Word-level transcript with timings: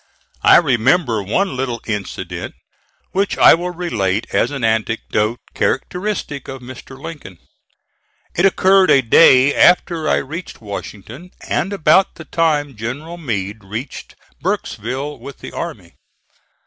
I 0.41 0.55
remember 0.57 1.21
one 1.21 1.55
little 1.55 1.79
incident 1.85 2.55
which 3.11 3.37
I 3.37 3.53
will 3.53 3.69
relate 3.69 4.25
as 4.33 4.49
an 4.49 4.63
anecdote 4.63 5.39
characteristic 5.53 6.47
of 6.47 6.59
Mr. 6.63 6.99
Lincoln. 6.99 7.37
It 8.33 8.47
occurred 8.47 8.89
a 8.89 9.03
day 9.03 9.53
after 9.53 10.09
I 10.09 10.15
reached 10.15 10.59
Washington, 10.59 11.29
and 11.47 11.71
about 11.71 12.15
the 12.15 12.25
time 12.25 12.75
General 12.75 13.17
Meade 13.19 13.63
reached 13.63 14.15
Burkesville 14.41 15.19
with 15.19 15.37
the 15.37 15.51
army. 15.51 15.93